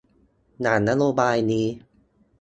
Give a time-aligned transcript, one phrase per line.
[0.61, 1.67] หลังนโยบายนี้